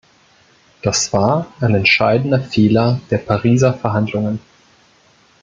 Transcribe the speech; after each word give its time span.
Das 0.81 1.13
war 1.13 1.45
ein 1.59 1.75
entscheidender 1.75 2.39
Fehler 2.41 2.99
der 3.11 3.19
Pariser 3.19 3.71
Verhandlungen. 3.75 4.39